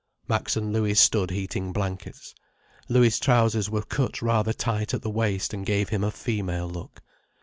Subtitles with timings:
[0.27, 2.33] Max and Louis stood heating blankets.
[2.89, 7.01] Louis' trousers were cut rather tight at the waist, and gave him a female look.